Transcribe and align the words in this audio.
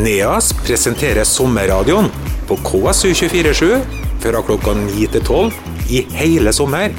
NEAS 0.00 0.54
presenterer 0.64 1.26
sommerradioen 1.28 2.06
på 2.48 2.56
KSU247 2.64 3.80
fra 4.22 4.40
klokka 4.46 4.72
9 4.78 5.06
til 5.12 5.24
12 5.26 5.90
i 5.92 6.00
hele 6.16 6.52
sommer. 6.56 6.94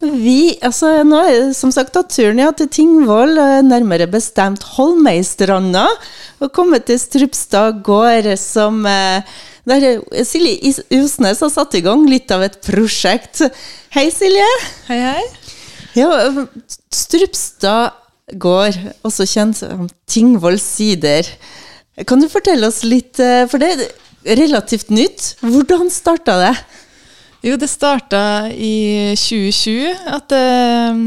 Vi, 0.00 0.54
altså 0.64 0.92
Nå 1.04 1.18
er 1.26 1.32
det 1.34 1.56
som 1.58 1.72
sagt 1.74 1.92
tatt 1.96 2.12
turen 2.14 2.38
ja, 2.40 2.52
til 2.56 2.70
Tingvoll, 2.72 3.34
nærmere 3.66 4.06
bestemt 4.10 4.62
Holmeistranda. 4.76 5.88
og 6.38 6.52
kommet 6.54 6.86
til 6.86 7.00
Strupstad 7.00 7.82
gård, 7.84 8.28
som 8.38 8.86
eh, 8.86 9.26
der 9.68 10.00
Silje 10.24 10.72
Osnes 10.94 11.42
har 11.42 11.50
satt 11.52 11.74
i 11.74 11.82
gang 11.84 12.06
litt 12.08 12.30
av 12.30 12.44
et 12.46 12.60
prosjekt. 12.64 13.42
Hei, 13.90 14.08
Silje. 14.14 14.46
Hei, 14.86 15.00
hei. 15.10 15.24
Ja, 15.98 16.46
Strupstad 16.94 17.98
gård, 18.38 18.78
også 19.02 19.26
kjent 19.26 19.58
som 19.58 19.90
Tingvoll 20.06 20.60
sider. 20.62 21.26
Kan 22.06 22.22
du 22.22 22.28
fortelle 22.32 22.68
oss 22.68 22.82
litt, 22.86 23.18
eh, 23.20 23.46
for 23.50 23.60
det 23.60 23.70
er 23.74 24.38
relativt 24.38 24.90
nytt. 24.92 25.34
Hvordan 25.44 25.90
starta 25.92 26.36
det? 26.40 26.54
Jo, 27.44 27.56
det 27.60 27.70
starta 27.72 28.48
i 28.52 29.16
2020 29.16 30.12
at 30.16 30.32
eh, 30.36 31.02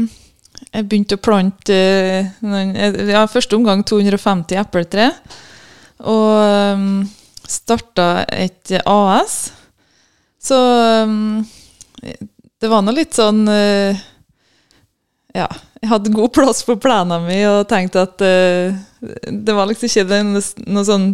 jeg 0.74 0.86
begynte 0.90 1.18
å 1.18 1.22
plante 1.22 1.74
eh, 1.74 3.00
ja, 3.10 3.24
første 3.30 3.58
omgang 3.58 3.84
250 3.86 4.58
epletre. 4.62 5.10
Og 6.04 7.06
starta 7.48 8.24
et 8.34 8.72
AS. 8.82 9.36
Så 10.42 10.56
det 12.60 12.68
var 12.68 12.82
nå 12.84 12.92
litt 12.92 13.14
sånn 13.16 13.46
Ja, 15.32 15.46
jeg 15.84 15.90
hadde 15.90 16.14
god 16.16 16.32
plass 16.32 16.64
på 16.64 16.78
planene 16.80 17.20
mine 17.26 17.50
og 17.60 17.68
tenkte 17.68 18.06
at 18.06 18.24
uh, 18.24 18.72
det 19.28 19.54
var 19.56 19.68
liksom 19.68 19.90
ikke 19.90 20.08
den- 20.08 20.32
noe 20.72 20.86
sånn 20.88 21.10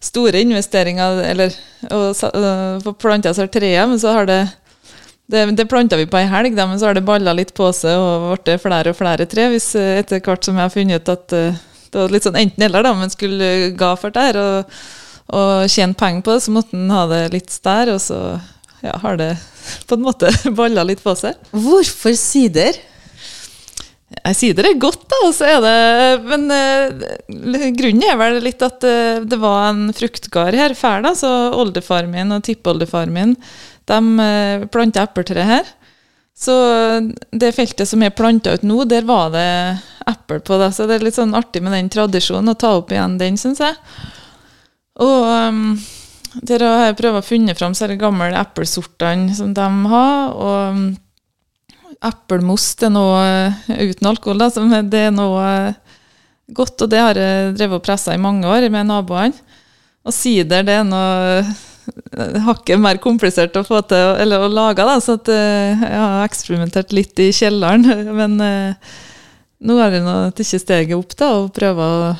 store 0.00 0.40
investeringer 0.40 1.20
eller 1.28 1.54
å 1.92 2.08
øh, 2.10 2.78
få 2.80 2.94
planta 2.96 3.34
seg 3.36 3.50
treet, 3.52 3.84
men 3.88 4.00
så 4.00 4.14
har 4.16 4.28
det 4.30 4.38
det, 5.30 5.44
det 5.54 5.66
planta 5.70 5.98
vi 6.00 6.08
på 6.10 6.18
ei 6.18 6.26
helg, 6.26 6.56
da, 6.56 6.64
men 6.66 6.80
så 6.80 6.88
har 6.88 6.96
det 6.96 7.04
balla 7.06 7.34
litt 7.36 7.52
på 7.54 7.68
seg 7.76 8.00
og 8.00 8.30
blitt 8.32 8.62
flere 8.62 8.90
og 8.90 8.96
flere 8.98 9.28
tre. 9.30 9.44
Hvis 9.52 9.68
øh, 9.78 9.98
etter 10.00 10.22
hvert 10.24 10.46
som 10.48 10.56
jeg 10.58 10.66
har 10.66 10.72
funnet 10.74 11.04
ut 11.04 11.12
at 11.12 11.36
uh, 11.36 11.60
det 11.92 12.00
var 12.00 12.14
litt 12.16 12.26
sånn 12.26 12.40
enten-eller, 12.40 12.86
da, 12.86 12.94
men 12.96 13.12
skulle 13.12 13.50
ga 13.78 13.92
for 14.00 14.14
det 14.14 14.24
her 14.30 14.40
og, 14.40 14.80
og 15.36 15.68
tjene 15.70 15.98
penger 16.00 16.24
på 16.26 16.34
det, 16.34 16.42
så 16.46 16.54
måtte 16.56 16.80
en 16.80 16.96
ha 16.96 17.04
det 17.12 17.20
litt 17.36 17.54
stær, 17.54 17.92
og 17.94 18.00
så 18.02 18.18
ja, 18.80 18.96
har 19.04 19.20
det 19.20 19.34
på 19.86 19.98
en 19.98 20.06
måte 20.08 20.32
balla 20.58 20.86
litt 20.86 21.04
på 21.04 21.14
seg. 21.18 21.38
Hvorfor 21.52 22.16
sider? 22.18 22.80
Jeg 24.20 24.36
sier 24.36 24.56
det 24.56 24.66
er 24.68 24.80
godt, 24.80 25.06
da, 25.08 25.18
og 25.24 25.32
så 25.32 25.48
er 25.48 25.60
det 25.64 26.28
Men 26.28 26.46
uh, 26.52 27.66
grunnen 27.76 28.04
er 28.04 28.18
vel 28.20 28.40
litt 28.44 28.62
at 28.64 28.84
uh, 28.84 29.24
det 29.24 29.38
var 29.40 29.70
en 29.70 29.88
fruktgard 29.96 30.56
her 30.58 30.76
før, 30.76 31.04
da, 31.06 31.14
så 31.16 31.30
oldefar 31.56 32.08
min 32.10 32.36
og 32.36 32.44
tippoldefar 32.46 33.10
min 33.12 33.36
de 33.90 33.98
uh, 34.20 34.66
planta 34.70 35.06
epletre 35.08 35.44
her. 35.46 35.70
Så 36.40 36.54
det 37.36 37.50
feltet 37.52 37.88
som 37.88 38.00
er 38.04 38.14
planta 38.16 38.54
ut 38.56 38.62
nå, 38.64 38.84
der 38.88 39.04
var 39.08 39.32
det 39.34 39.48
eple 40.08 40.38
på. 40.40 40.56
Da, 40.60 40.70
så 40.72 40.86
det 40.88 40.96
er 40.96 41.04
litt 41.04 41.18
sånn 41.18 41.36
artig 41.36 41.60
med 41.64 41.74
den 41.76 41.90
tradisjonen, 41.92 42.52
å 42.52 42.60
ta 42.60 42.70
opp 42.78 42.94
igjen 42.94 43.18
den, 43.20 43.36
syns 43.40 43.60
jeg. 43.60 43.76
Og 45.04 45.26
um, 45.26 45.74
der 46.46 46.64
har 46.64 46.86
jeg 46.88 46.98
prøvd 47.00 47.20
å 47.20 47.26
finne 47.26 47.56
fram 47.58 47.74
er 47.76 47.98
gamle 48.00 48.30
eplesortene 48.40 49.34
som 49.36 49.52
de 49.56 49.68
har. 49.92 50.32
og 50.32 51.09
Eplemos 52.00 52.70
det 52.80 52.88
er 52.88 52.94
noe 52.94 53.20
eh, 53.20 53.88
uten 53.90 54.08
alkohol, 54.08 54.40
da, 54.40 54.48
som 54.52 54.70
det 54.70 55.02
er 55.10 55.12
noe 55.12 55.40
eh, 55.44 55.98
godt, 56.56 56.80
og 56.80 56.92
det 56.92 57.02
har 57.02 57.20
jeg 57.20 57.52
drevet 57.58 57.76
og 57.76 57.84
pressa 57.84 58.14
i 58.16 58.22
mange 58.22 58.48
år 58.48 58.70
med 58.72 58.88
naboene. 58.88 59.36
Og 60.08 60.16
sider 60.16 60.64
det 60.64 60.78
er 60.80 60.88
noe 60.88 61.42
eh, 61.42 62.40
hakket 62.46 62.80
mer 62.80 63.00
komplisert 63.02 63.58
å 63.60 63.66
få 63.66 63.82
til 63.90 64.16
eller 64.22 64.46
å 64.46 64.48
lage, 64.48 64.86
da, 64.86 64.96
så 65.02 65.18
at, 65.20 65.28
jeg 65.28 65.76
har 66.00 66.24
eksperimentert 66.24 66.96
litt 66.96 67.20
i 67.20 67.30
kjelleren. 67.36 67.84
Men 68.20 68.40
nå 68.40 69.80
har 69.82 69.92
jeg 69.92 70.06
nå 70.06 70.18
tatt 70.32 70.56
steget 70.56 70.96
opp 70.96 71.16
da, 71.20 71.34
og 71.42 71.52
prøver 71.56 71.96
å 72.10 72.12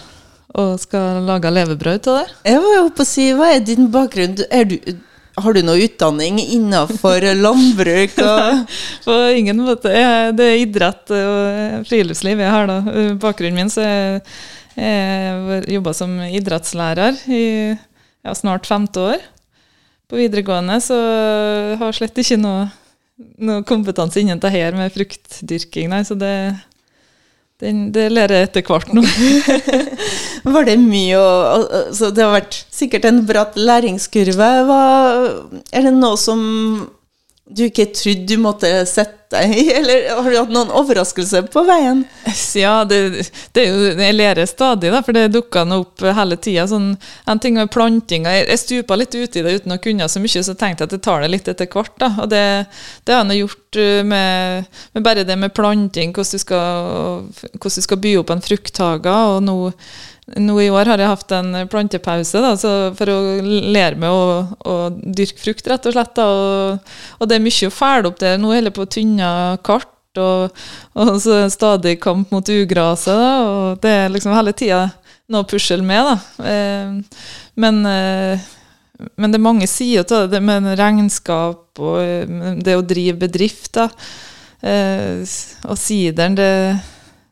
og 0.58 0.80
skal 0.82 1.20
lage 1.26 1.50
levebrød 1.52 2.08
av 2.10 2.16
det. 2.18 2.32
Jeg 2.50 2.62
var 2.62 2.72
jo 2.74 2.86
oppe 2.88 3.04
å 3.04 3.08
si, 3.08 3.28
Hva 3.38 3.52
er 3.54 3.60
din 3.64 3.86
bakgrunn? 3.92 4.34
Er 4.50 4.66
du, 4.66 4.76
har 5.44 5.56
du 5.56 5.62
noe 5.64 5.80
utdanning 5.84 6.38
innenfor 6.42 7.24
landbruk? 7.44 8.16
På 9.06 9.18
ingen 9.36 9.60
måte. 9.64 9.92
Det 10.36 10.46
er 10.46 10.62
idrett 10.62 11.12
og 11.16 11.84
friluftsliv 11.88 12.40
jeg 12.42 12.54
har, 12.54 12.70
da. 12.70 12.80
Bakgrunnen 13.20 13.60
min 13.60 13.72
så 13.72 13.84
jeg, 13.84 14.24
jeg 14.76 15.66
jobba 15.76 15.94
som 15.96 16.16
idrettslærer 16.28 17.20
i 17.30 17.44
ja, 17.72 18.34
snart 18.36 18.68
femte 18.68 19.12
år 19.14 19.28
på 20.10 20.18
videregående, 20.18 20.80
så 20.82 20.96
jeg 20.98 21.78
har 21.80 21.94
slett 21.94 22.18
ikke 22.18 22.38
noe, 22.40 22.64
noe 23.38 23.62
kompetanse 23.66 24.18
innen 24.22 24.40
det 24.42 24.50
her 24.52 24.74
med 24.76 24.90
fruktdyrking, 24.94 25.90
nei. 25.92 26.02
Så 26.06 26.16
det, 26.18 26.32
den, 27.60 27.90
det 27.94 28.08
lærer 28.12 28.38
jeg 28.38 28.48
etter 28.48 28.66
hvert 28.66 28.92
nå. 28.96 29.04
var 30.54 30.66
det 30.68 30.78
mye 30.80 31.18
å 31.20 31.28
altså, 31.52 32.10
det 32.14 32.24
har 32.24 32.34
vært 32.38 32.60
sikkert 32.72 33.08
en 33.10 33.22
bratt 33.28 33.58
læringskurve. 33.60 34.50
Hva, 34.68 34.82
er 35.72 35.86
det 35.86 35.94
noe 35.96 36.18
som 36.20 36.40
du 37.50 37.64
ikke 37.66 37.90
trodde 37.96 38.28
du 38.30 38.36
måtte 38.40 38.70
sette 38.88 39.19
deg 39.34 39.54
i, 39.54 39.64
eller 39.78 40.08
har 40.16 40.28
du 40.28 40.36
hatt 40.38 40.52
noen 40.54 40.72
overraskelser 40.80 41.46
på 41.52 41.62
veien? 41.68 42.02
Ja, 42.58 42.80
det, 42.88 43.28
det 43.54 43.64
er 43.64 43.68
jo, 43.70 43.92
jeg 44.00 44.16
lærer 44.16 44.48
stadig, 44.50 44.92
da, 44.92 45.02
for 45.06 45.16
det 45.16 45.30
dukker 45.34 45.68
nå 45.68 45.80
opp 45.84 46.04
hele 46.04 46.38
tida. 46.40 46.66
Sånn, 46.70 46.92
en 47.30 47.42
ting 47.42 47.56
med 47.58 47.70
plantinga 47.72 48.34
Jeg, 48.36 48.48
jeg 48.50 48.62
stupa 48.64 48.98
litt 48.98 49.14
uti 49.14 49.44
det 49.44 49.56
uten 49.60 49.76
å 49.76 49.80
kunne 49.82 50.08
så 50.10 50.22
mye, 50.22 50.44
så 50.46 50.56
tenkte 50.58 50.84
jeg 50.84 50.90
at 50.90 50.98
jeg 50.98 51.06
tar 51.06 51.24
det 51.24 51.32
litt 51.32 51.50
etter 51.50 51.70
hvert. 51.70 52.06
og 52.10 52.30
Det, 52.32 52.44
det 53.06 53.16
har 53.16 53.32
jeg 53.32 53.44
gjort 53.44 53.80
uh, 53.80 54.02
med, 54.12 54.70
med 54.96 55.06
bare 55.06 55.26
det 55.26 55.38
med 55.38 55.54
planting, 55.56 56.14
hvordan 56.16 56.36
du 56.36 56.44
skal, 56.44 57.26
hvordan 57.54 57.76
du 57.80 57.88
skal 57.88 58.02
by 58.06 58.16
opp 58.22 58.34
en 58.34 58.44
frukthage. 58.44 59.18
og 59.34 59.44
nå 59.46 59.58
nå 60.38 60.56
i 60.62 60.70
år 60.70 60.90
har 60.92 61.00
jeg 61.00 61.10
hatt 61.10 61.32
en 61.34 61.54
plantepause 61.70 62.42
da, 62.42 62.52
for 62.96 63.12
å 63.12 63.18
lære 63.42 63.98
meg 63.98 64.10
å, 64.14 64.42
å 64.62 64.76
dyrke 64.90 65.42
frukt, 65.42 65.70
rett 65.70 65.88
og 65.88 65.96
slett. 65.96 66.12
Da, 66.18 66.26
og, 66.28 66.92
og 67.18 67.30
det 67.30 67.38
er 67.38 67.44
mye 67.44 67.70
å 67.70 67.74
fæle 67.74 68.10
opp 68.10 68.20
det. 68.22 68.36
Nå 68.38 68.52
holder 68.52 68.70
jeg 68.70 68.76
på 68.78 68.86
tynne 68.94 69.32
kart, 69.66 69.90
og, 70.20 70.62
og 70.98 71.12
så 71.22 71.36
er 71.44 71.52
stadig 71.54 71.96
kamp 72.02 72.32
mot 72.34 72.54
ugraset. 72.54 73.26
Og 73.46 73.82
det 73.82 73.96
er 74.04 74.14
liksom 74.14 74.36
hele 74.36 74.54
tida 74.56 74.86
noe 75.30 75.46
å 75.46 75.50
pusle 75.50 75.82
med. 75.86 76.10
Da. 76.10 76.46
Eh, 76.52 77.26
men, 77.62 77.82
eh, 77.86 78.48
men 79.16 79.32
det 79.32 79.40
er 79.40 79.48
mange 79.48 79.70
sider 79.70 80.06
det, 80.10 80.24
det 80.36 80.42
med 80.44 80.72
regnskap 80.78 81.82
og 81.82 82.00
eh, 82.02 82.56
det 82.62 82.78
å 82.78 82.86
drive 82.86 83.18
bedrift. 83.26 83.72
Da. 83.78 83.90
Eh, 84.60 85.22
og 85.66 85.78
sideren, 85.80 86.38
det 86.38 86.50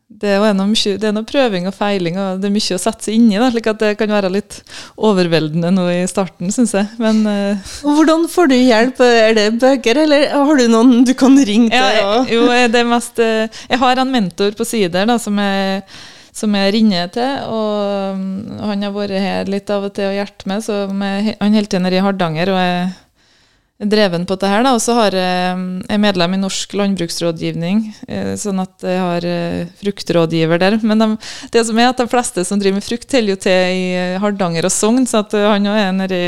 det 0.08 0.30
er, 0.32 0.40
mye, 0.56 0.92
det 0.96 1.04
er 1.04 1.12
noe 1.12 1.26
prøving 1.28 1.66
og 1.68 1.74
feiling, 1.76 2.16
og 2.16 2.40
det 2.40 2.48
er 2.48 2.52
mye 2.54 2.76
å 2.78 2.80
sette 2.80 3.04
seg 3.04 3.18
i. 3.18 3.36
Da, 3.36 3.50
slik 3.52 3.66
at 3.68 3.82
det 3.82 3.90
kan 4.00 4.08
være 4.08 4.30
litt 4.32 4.62
overveldende 4.96 5.68
nå 5.74 5.84
i 5.92 5.98
starten, 6.08 6.48
syns 6.54 6.72
jeg. 6.72 6.88
Men 7.02 7.20
uh, 7.28 7.74
Hvordan 7.84 8.24
får 8.32 8.48
du 8.48 8.56
hjelp? 8.56 9.02
Er 9.04 9.36
det 9.36 9.48
bøker, 9.60 10.00
eller 10.06 10.24
har 10.32 10.62
du 10.62 10.64
noen 10.72 11.04
du 11.04 11.12
kan 11.12 11.36
ringe 11.36 11.68
til? 11.68 11.76
ja, 11.76 12.22
jeg, 12.24 12.38
jo, 12.38 12.46
det 12.48 12.80
er 12.80 12.88
mest 12.88 13.20
eh, 13.20 13.60
Jeg 13.68 13.82
har 13.82 14.00
en 14.00 14.14
mentor 14.14 14.56
på 14.56 14.64
Sider 14.66 15.04
da, 15.10 15.18
som 15.20 15.36
jeg, 15.44 15.84
som 16.40 16.56
jeg 16.56 16.72
ringer 16.78 17.12
til, 17.12 17.44
og 17.52 18.16
mm, 18.16 18.64
han 18.64 18.88
har 18.88 18.96
vært 18.96 19.20
her 19.20 19.52
litt 19.52 19.68
av 19.74 19.90
og 19.90 19.92
til 19.98 20.08
og 20.08 20.16
hjulpet 20.16 20.48
meg. 20.48 20.64
Så 20.64 20.86
med, 20.88 21.34
han 21.36 21.60
holder 21.60 21.74
til 21.74 21.84
nede 21.84 22.00
i 22.00 22.06
Hardanger, 22.08 22.54
og 22.54 22.62
jeg 22.64 22.80
er 22.80 22.96
dreven 23.78 24.26
på 24.26 24.34
dette 24.34 24.50
her. 24.50 24.64
Da. 24.66 24.74
Og 24.74 24.82
så 24.82 24.96
har 24.98 25.14
jeg, 25.14 25.62
jeg 25.84 25.94
er 25.94 26.02
medlem 26.02 26.34
i 26.34 26.40
Norsk 26.42 26.74
landbruksrådgivning, 26.80 27.82
eh, 28.10 28.32
sånn 28.40 28.62
at 28.64 28.86
jeg 28.86 28.98
har 28.98 29.26
eh, 29.28 29.70
fruktrådgiver 29.82 30.62
der. 30.62 30.78
Men 30.82 31.04
de, 31.04 31.10
det 31.54 31.64
som 31.68 31.78
er 31.78 31.92
at 31.92 32.02
de 32.02 32.08
fleste 32.10 32.44
som 32.48 32.58
driver 32.58 32.80
med 32.80 32.86
frukt, 32.86 33.08
teller 33.10 33.36
jo 33.36 33.42
til 33.46 33.78
i 33.78 33.84
eh, 33.94 34.18
Hardanger 34.22 34.66
og 34.66 34.74
Sogn, 34.74 35.06
så 35.06 35.22
at 35.22 35.36
eh, 35.38 35.46
han 35.46 35.70
òg 35.70 35.82
er 35.82 35.92
nedi 35.94 36.22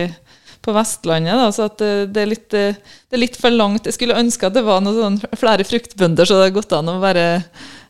på 0.61 0.75
Vestlandet, 0.77 1.35
da, 1.41 1.49
så 1.55 1.67
at 1.71 1.83
eh, 1.85 2.07
det 2.07 2.23
er, 2.23 2.31
litt, 2.31 2.55
eh, 2.57 2.79
det 3.09 3.19
er 3.19 3.25
litt 3.25 3.39
for 3.41 3.55
langt. 3.55 3.89
Jeg 3.89 3.97
skulle 3.97 4.19
ønske 4.21 4.47
at 4.47 4.57
det 4.57 4.65
var 4.67 4.83
noen 4.85 5.19
sånn, 5.19 5.39
flere 5.41 5.67
fruktbønder, 5.67 6.29
så 6.29 6.37
det 6.37 6.47
hadde 6.47 6.59
gått 6.61 6.75
an 6.77 6.93
å 6.93 7.01
bare 7.03 7.27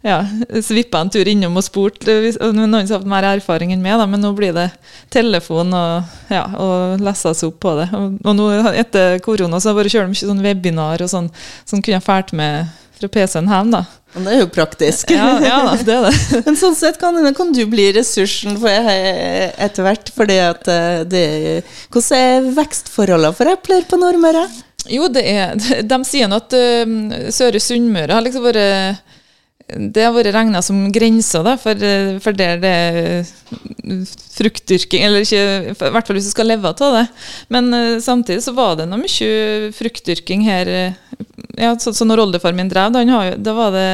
ja, 0.02 0.22
svippa 0.64 1.02
en 1.02 1.10
tur 1.12 1.28
innom 1.28 1.58
og 1.60 1.64
spurt 1.66 2.06
eh, 2.08 2.30
noen 2.56 2.88
som 2.88 3.02
har 3.02 3.10
mer 3.12 3.28
erfaring 3.34 3.74
enn 3.74 3.82
meg. 3.84 3.98
Da, 4.00 4.06
men 4.08 4.22
nå 4.24 4.32
blir 4.36 4.54
det 4.56 4.70
telefon 5.12 5.74
og, 5.76 6.12
ja, 6.32 6.46
og 6.56 7.02
lese 7.04 7.34
opp 7.48 7.58
på 7.60 7.76
det. 7.82 7.90
Og, 7.96 8.18
og 8.24 8.36
nå 8.38 8.50
etter 8.72 9.20
korona 9.24 9.60
så 9.60 9.70
har 9.70 9.74
jeg 9.74 9.80
bare 9.82 9.94
kjørt 9.96 10.12
mye 10.14 10.30
sånn 10.32 10.44
webinar 10.44 11.04
og 11.04 11.12
sånn, 11.12 11.32
som 11.68 11.82
kunne 11.82 11.98
jeg 11.98 12.06
fælt 12.06 12.32
med 12.36 12.70
fra 13.00 13.08
PC-en 13.12 13.48
hjemme. 13.48 13.76
da. 13.76 13.84
Men 14.14 14.24
Det 14.24 14.32
er 14.32 14.40
jo 14.40 14.48
praktisk. 14.50 15.12
Ja, 15.14 15.28
ja 15.44 15.58
da, 15.68 15.76
det 15.76 15.94
er 15.94 16.08
det. 16.08 16.40
Men 16.46 16.58
sånn 16.58 16.74
sett 16.78 16.98
kan, 17.00 17.20
kan 17.36 17.52
du 17.54 17.62
bli 17.70 17.90
ressursen 17.96 18.56
for 18.60 18.90
etter 18.90 19.86
hvert. 19.86 20.10
fordi 20.16 20.40
at 20.42 20.68
eh, 20.68 21.04
det, 21.08 21.24
Hvordan 21.92 22.18
er 22.18 22.50
vekstforholdene 22.58 23.36
for 23.36 23.52
epler 23.52 23.86
på 23.88 24.00
Nordmøre? 24.00 24.48
Jo, 24.90 25.08
det 25.12 25.24
er, 25.28 25.54
de 25.92 26.02
sier 26.08 26.28
nå 26.30 26.40
at 26.40 26.56
uh, 26.56 27.30
Søre 27.34 27.60
Sunnmøre 27.62 28.16
har 28.16 28.24
liksom 28.24 28.48
vært 28.48 29.06
det 29.76 30.04
har 30.04 30.14
vært 30.14 30.32
regna 30.34 30.62
som 30.64 30.78
grensa 30.94 31.42
da, 31.46 31.56
for, 31.60 31.78
for 32.24 32.36
der 32.36 32.60
det 32.62 32.70
er 32.70 33.28
fruktdyrking 34.36 35.04
Eller 35.06 35.24
ikke, 35.24 35.42
i 35.72 35.74
hvert 35.76 36.06
fall 36.06 36.16
hvis 36.18 36.28
du 36.30 36.32
skal 36.32 36.48
leve 36.50 36.70
av 36.70 36.96
det. 36.96 37.04
Men 37.52 37.70
samtidig 38.02 38.44
så 38.44 38.54
var 38.56 38.78
det 38.78 38.88
noe 38.90 39.02
mye 39.02 39.70
fruktdyrking 39.76 40.46
her. 40.46 40.72
Ja, 41.58 41.74
så, 41.78 41.92
så 41.94 42.06
når 42.08 42.24
oldefar 42.26 42.56
min 42.56 42.70
drev, 42.70 42.94
da, 42.94 43.04
da 43.36 43.56
var 43.56 43.74
det 43.76 43.90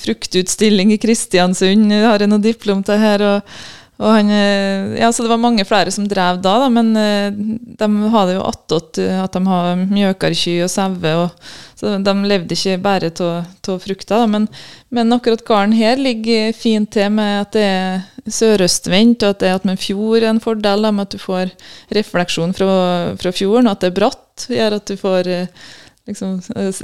fruktutstilling 0.00 0.94
i 0.94 1.00
Kristiansund. 1.00 1.92
har 1.92 2.22
Jeg 2.22 2.30
noe 2.30 2.42
diplom 2.42 2.80
til 2.86 3.02
her. 3.02 3.24
og 3.26 3.58
og 3.98 4.12
han, 4.14 4.28
eh, 4.30 5.00
ja, 5.00 5.10
så 5.12 5.24
Det 5.24 5.28
var 5.32 5.40
mange 5.42 5.64
flere 5.66 5.90
som 5.90 6.06
drev 6.06 6.38
da, 6.38 6.52
da 6.62 6.68
men 6.70 6.92
eh, 6.96 7.32
de 7.78 7.88
hadde 8.12 8.36
jo 8.36 8.44
attåt 8.46 9.00
at 9.02 9.34
de 9.34 9.40
har 9.46 9.80
mjøkarky 9.80 10.60
og 10.62 10.70
sauer. 10.70 11.32
Så 11.78 11.96
de 12.02 12.14
levde 12.30 12.54
ikke 12.54 12.76
bare 12.82 13.10
av 13.10 13.82
frukta. 13.82 14.20
Men, 14.30 14.46
men, 14.94 15.12
akkurat 15.14 15.42
gården 15.46 15.74
her 15.78 15.98
ligger 15.98 16.54
fint 16.54 16.92
til 16.94 17.10
med 17.14 17.42
at 17.42 17.58
det 17.58 17.66
er 17.66 18.06
sørøstvendt, 18.30 19.26
og 19.26 19.34
at 19.34 19.42
det 19.42 19.50
er 19.50 19.58
at 19.58 19.66
med 19.66 19.82
fjord 19.82 20.22
er 20.22 20.30
en 20.30 20.40
fordel 20.42 20.86
da, 20.86 20.94
med 20.94 21.08
at 21.08 21.18
du 21.18 21.22
får 21.22 21.50
refleksjon 21.98 22.54
fra, 22.54 22.70
fra 23.18 23.34
fjorden, 23.34 23.66
og 23.66 23.76
at 23.76 23.82
det 23.82 23.92
er 23.92 23.98
bratt. 23.98 24.46
gjør 24.46 24.78
at 24.78 24.86
du 24.86 24.96
får 25.00 25.34
eh, 25.34 25.68
Liksom, 26.08 26.38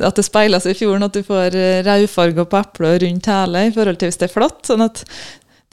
at 0.05 0.19
det 0.19 0.22
speiler 0.26 0.61
seg 0.61 0.75
i 0.75 0.76
fjorden, 0.76 1.06
at 1.06 1.14
du 1.16 1.22
får 1.25 1.55
rødfarger 1.87 2.44
på 2.44 2.58
epler 2.58 2.99
rundt 3.00 3.28
hele 3.32 3.62
i 3.64 3.70
forhold 3.72 3.96
til 3.96 4.11
hvis 4.11 4.19
det 4.20 4.26
er 4.26 4.34
flatt. 4.34 4.58
sånn 4.69 4.84
at 4.84 5.00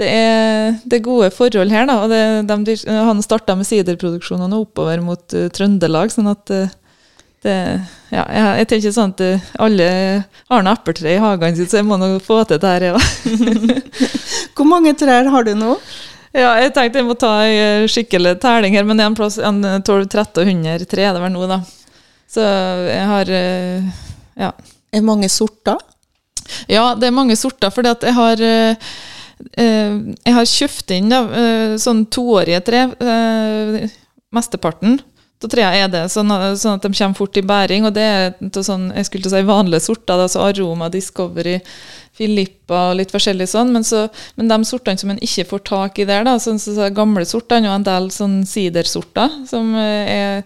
det 0.01 0.09
er, 0.09 0.77
det 0.83 0.97
er, 0.97 1.05
gode 1.05 1.29
forhold 1.33 1.71
her. 1.73 1.85
da, 1.85 1.97
og 2.01 2.09
det, 2.09 2.65
de, 2.65 2.75
Han 2.89 3.21
starta 3.21 3.55
med 3.57 3.67
siderproduksjonene 3.69 4.61
oppover 4.63 5.01
mot 5.03 5.35
uh, 5.37 5.47
Trøndelag. 5.53 6.13
sånn 6.13 6.31
at 6.31 6.53
uh, 6.53 6.71
det, 7.45 7.55
ja, 8.13 8.23
jeg, 8.25 8.47
jeg, 8.61 8.69
tenker 8.71 8.95
sånn 8.95 9.13
at 9.13 9.23
uh, 9.25 9.51
alle 9.65 9.89
har 10.49 10.65
noe 10.65 10.77
epletre 10.77 11.13
i 11.15 11.19
hagen 11.21 11.57
sin, 11.57 11.69
så 11.69 11.81
jeg 11.81 11.89
må 11.89 11.99
nå 12.01 12.15
få 12.23 12.41
til 12.49 12.61
det 12.61 12.73
her, 12.73 12.87
ja. 12.91 13.03
Hvor 14.57 14.69
mange 14.69 14.95
trær 14.97 15.29
har 15.33 15.45
du 15.45 15.53
nå? 15.57 15.75
Ja, 16.31 16.55
Jeg 16.63 16.73
tenkte 16.73 17.01
jeg 17.01 17.09
må 17.09 17.17
ta 17.19 17.31
en 17.43 17.89
skikkelig 17.91 18.37
telling 18.41 18.77
her, 18.77 18.85
men 18.87 18.97
det 18.97 19.03
er 19.03 19.11
en 19.11 19.17
plass 19.17 19.37
1200-1300 19.41 20.87
tre 20.89 21.07
er 21.09 21.17
det 21.17 21.23
vel 21.23 21.33
nå, 21.33 21.47
da. 21.49 21.59
Så 22.31 22.45
jeg 22.87 23.07
har 23.09 23.31
ja. 24.39 24.53
Er 24.95 25.03
mange 25.03 25.27
sorter? 25.31 25.75
Ja, 26.71 26.93
det 26.95 27.09
er 27.09 27.15
mange 27.15 27.35
sorter, 27.39 27.71
fordi 27.73 27.91
at 27.91 28.05
jeg 28.07 28.15
har 28.15 28.45
jeg 29.57 30.35
har 30.35 30.49
kjøpt 30.49 30.93
inn 30.95 31.11
da, 31.11 31.21
eh, 31.37 31.77
sånn 31.81 32.05
toårige 32.13 32.61
tre, 32.67 32.83
eh, 32.99 33.95
mesteparten 34.31 34.99
av 35.41 35.49
trærne 35.49 35.79
er 35.81 35.89
det, 35.89 36.03
sånn, 36.13 36.29
sånn, 36.59 36.77
at 36.77 36.85
de 36.85 36.91
kommer 36.93 37.17
fort 37.17 37.37
i 37.39 37.41
bæring. 37.45 37.87
Og 37.87 37.95
det 37.95 38.03
er 38.05 38.61
sånn, 38.61 38.91
jeg 38.95 39.07
skulle 39.07 39.25
til 39.25 39.31
å 39.31 39.35
si 39.39 39.47
vanlige 39.47 39.85
sorter, 39.87 40.21
da, 40.21 40.27
så 40.29 40.43
Aroma, 40.45 40.89
Discovery, 40.93 41.57
Filippa 42.17 42.91
og 42.91 42.99
litt 42.99 43.13
forskjellig 43.13 43.47
sånn. 43.49 43.71
Men, 43.73 43.85
så, 43.87 44.05
men 44.37 44.51
de 44.51 44.59
sortene 44.67 45.01
som 45.01 45.13
en 45.13 45.23
ikke 45.23 45.47
får 45.49 45.63
tak 45.71 46.01
i 46.01 46.07
der, 46.09 46.25
da, 46.27 46.37
sånn, 46.41 46.61
så, 46.61 46.75
så 46.77 46.91
gamle 46.93 47.25
sortene 47.25 47.71
og 47.71 47.79
en 47.79 47.87
del 47.87 48.11
sånn 48.13 48.41
sidersorter, 48.45 49.41
som 49.49 49.73
er 49.81 50.45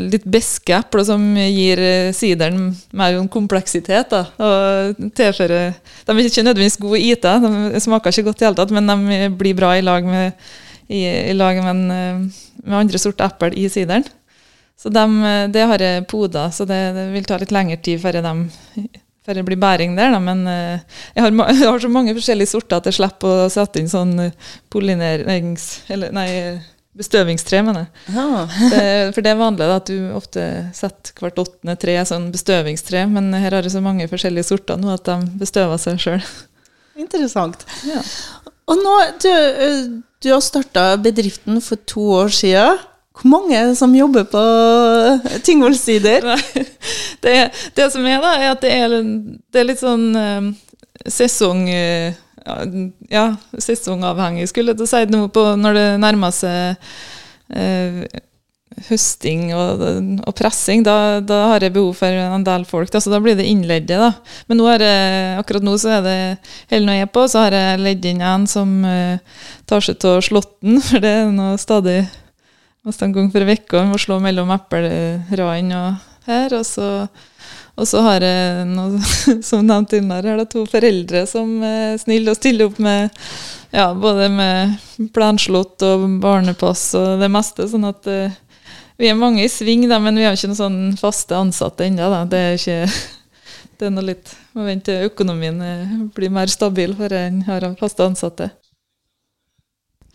litt 0.00 0.26
beske 0.28 0.74
epler 0.76 1.04
som 1.08 1.22
gir 1.38 1.80
eh, 1.80 2.12
sideren 2.16 2.68
mer 2.96 3.18
kompleksitet. 3.32 4.12
Da, 4.12 4.24
og 4.36 5.00
tilfører, 5.16 5.74
De 6.06 6.14
er 6.14 6.28
ikke 6.28 6.44
nødvendigvis 6.44 6.80
gode 6.82 7.00
i 7.00 7.10
IT, 7.14 7.24
de 7.42 7.80
smaker 7.82 8.12
ikke 8.12 8.28
godt 8.28 8.42
i 8.42 8.48
hele 8.48 8.58
tatt, 8.58 8.74
men 8.74 8.90
de 8.90 9.30
blir 9.38 9.56
bra 9.58 9.74
i 9.76 9.84
lag 9.84 10.06
med, 10.06 10.46
i, 10.88 11.02
i 11.06 11.34
lag 11.36 11.58
med, 11.62 11.72
en, 11.72 11.90
eh, 11.90 12.44
med 12.64 12.78
andre 12.84 13.00
sorter 13.02 13.28
eple 13.30 13.52
i 13.56 13.68
sideren. 13.72 14.06
Så 14.76 14.92
de, 14.92 15.06
det 15.48 15.64
har 15.64 15.80
jeg 15.80 16.04
poda, 16.10 16.50
så 16.52 16.66
det, 16.68 16.78
det, 16.92 17.08
vil 17.14 17.24
ta 17.24 17.38
litt 17.40 17.54
lengre 17.54 17.78
tid 17.80 18.00
før, 18.02 18.18
de, 18.20 18.84
før 19.24 19.38
det 19.38 19.44
blir 19.46 19.60
bæring 19.60 19.96
der. 19.96 20.12
Da. 20.12 20.20
Men 20.20 20.44
eh, 20.52 21.02
jeg 21.16 21.24
har, 21.24 21.32
jeg 21.56 21.64
har, 21.64 21.80
så 21.80 21.92
mange 21.92 22.16
forskjellige 22.18 22.52
sorter 22.52 22.82
at 22.82 22.90
jeg 22.90 23.00
slipper 23.00 23.46
å 23.46 23.52
sette 23.52 23.80
inn 23.80 23.92
sånn 23.92 24.18
pollinerings... 24.72 25.70
Eller 25.88 26.12
nei 26.12 26.30
Bestøvingstre, 26.96 27.60
mener 27.66 27.86
jeg. 27.86 28.16
Ah. 28.16 28.56
for 29.12 29.20
det 29.20 29.32
er 29.32 29.38
vanlig 29.38 29.66
da, 29.68 29.76
at 29.76 29.90
du 29.90 30.10
ofte 30.16 30.42
setter 30.76 31.12
hvert 31.20 31.38
åttende 31.42 31.76
tre 31.80 31.96
sånn 32.08 32.30
bestøvingstre, 32.32 33.04
men 33.12 33.30
her 33.36 33.58
har 33.58 33.66
du 33.66 33.70
så 33.72 33.82
mange 33.84 34.08
forskjellige 34.10 34.48
sorter 34.48 34.80
nå 34.80 34.94
at 34.94 35.06
de 35.08 35.38
bestøver 35.40 35.80
seg 35.82 36.00
sjøl. 36.02 36.26
Interessant. 37.04 37.66
Ja. 37.86 38.00
Og 38.66 38.80
nå, 38.80 38.94
du, 39.22 39.30
du 40.24 40.32
har 40.32 40.42
starta 40.44 40.94
bedriften 40.98 41.60
for 41.62 41.80
to 41.88 42.06
år 42.22 42.32
siden. 42.34 42.80
Hvor 43.16 43.30
mange 43.32 43.60
som 43.78 43.94
jobber 43.96 44.26
på 44.28 44.42
Tingvoll 45.44 45.76
sider? 45.78 46.26
Det, 47.26 47.32
det, 47.74 47.86
som 47.90 48.04
er, 48.06 48.20
da, 48.22 48.34
er 48.38 48.52
at 48.52 48.60
det 48.62 48.70
er, 48.70 48.92
det 49.50 49.58
er 49.58 49.64
litt 49.66 49.80
sånn 49.80 50.04
um, 50.14 50.50
sesong... 51.10 51.64
Uh, 51.66 52.14
ja, 53.10 53.26
sesongavhengig, 53.58 54.48
skulle 54.50 54.72
jeg 54.72 54.80
til 54.80 54.86
å 54.86 54.90
si, 54.90 55.28
på, 55.34 55.44
når 55.58 55.76
det 55.76 55.86
nærmer 56.02 56.34
seg 56.34 56.88
eh, 57.50 58.04
høsting 58.90 59.48
og, 59.56 59.82
og 60.26 60.34
pressing, 60.36 60.82
da, 60.84 61.20
da, 61.24 61.38
har 61.52 61.64
jeg 61.64 61.74
behov 61.76 61.96
for 61.96 62.20
en 62.26 62.44
del 62.44 62.66
folk. 62.68 62.90
Da, 62.92 63.00
så 63.00 63.12
da 63.12 63.20
blir 63.22 63.38
det 63.38 63.46
innledde. 63.48 63.96
da. 64.00 64.10
Men 64.50 64.60
nå 64.60 64.68
jeg, 64.74 65.38
akkurat 65.40 65.64
nå 65.64 65.76
så 65.80 65.96
er 65.96 66.04
det 66.04 66.18
hele 66.72 66.84
noe 66.84 66.98
jeg 66.98 67.08
er 67.08 67.14
på, 67.14 67.24
så 67.30 67.46
har 67.46 67.56
jeg 67.56 67.82
ledd 67.82 68.08
inn 68.10 68.22
en 68.24 68.46
som 68.50 68.76
eh, 68.88 69.40
tar 69.68 69.84
seg 69.86 70.04
av 70.10 70.20
slåtten, 70.26 70.80
for 70.88 71.04
det 71.04 71.14
er 71.22 71.32
nå 71.34 71.54
stadig 71.62 72.02
en 72.86 73.16
gang 73.16 73.32
for 73.32 73.54
uke. 73.56 73.86
Må 73.88 73.98
slå 73.98 74.20
mellom 74.22 74.52
epleradene 74.54 75.80
og 75.80 76.12
her. 76.28 76.58
og 76.58 76.66
så 76.66 76.90
og 77.76 77.88
så 77.88 78.00
har 78.06 78.24
jeg, 78.24 78.64
noe, 78.70 79.00
som 79.48 79.66
nevnt 79.68 79.92
tidligere, 79.92 80.48
to 80.48 80.64
foreldre 80.70 81.26
som 81.28 81.58
er 81.66 81.98
snille 82.00 82.32
og 82.32 82.38
stiller 82.38 82.70
opp 82.70 82.80
med 82.82 83.12
ja, 83.74 83.90
både 83.94 84.30
med 84.32 85.10
planslått 85.12 85.84
og 85.84 86.06
barnepass 86.22 86.88
og 86.96 87.20
det 87.20 87.28
meste. 87.32 87.68
sånn 87.68 87.84
at 87.88 88.08
uh, 88.08 88.38
vi 88.96 89.10
er 89.10 89.18
mange 89.18 89.44
i 89.44 89.52
sving, 89.52 89.84
da, 89.90 89.98
men 90.00 90.16
vi 90.16 90.24
har 90.24 90.36
ikke 90.36 90.48
noen 90.54 90.62
sånn 90.62 90.80
faste 90.96 91.36
ansatte 91.36 91.84
ennå. 91.84 92.08
Det 92.32 92.40
er 92.40 92.56
ikke 92.56 92.78
det 93.76 93.88
er 93.88 93.92
noe 93.92 94.08
litt 94.08 94.32
Må 94.56 94.64
vente 94.64 94.88
til 94.88 95.10
økonomien 95.10 95.58
eh, 95.60 95.96
blir 96.16 96.32
mer 96.32 96.48
stabil 96.48 96.94
før 96.96 97.12
en 97.18 97.42
har 97.44 97.66
faste 97.76 98.06
ansatte. 98.06 98.48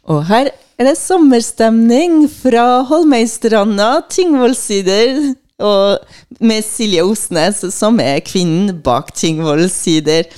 Og 0.09 0.23
her 0.31 0.49
er 0.49 0.87
det 0.87 0.95
sommerstemning 0.97 2.23
fra 2.33 2.81
Holmøystranda, 2.89 3.99
Tingvollsider 4.09 5.35
og 5.61 6.30
med 6.41 6.65
Silje 6.65 7.03
Osnes, 7.05 7.61
som 7.73 7.99
er 8.03 8.21
kvinnen 8.25 8.73
bak 8.83 9.13
Tingvoll 9.17 9.67
sider. 9.71 10.29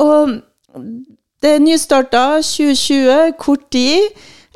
Og 0.00 0.38
det 1.42 1.56
er 1.56 1.62
nystarta 1.62 2.24
2020, 2.44 3.34
kort 3.40 3.66
tid. 3.74 4.10